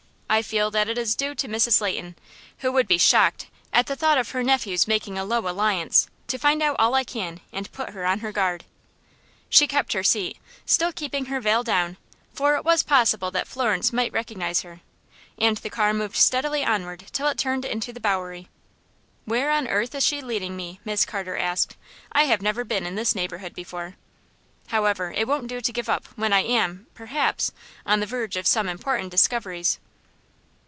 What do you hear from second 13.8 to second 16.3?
might recognize her; and the car moved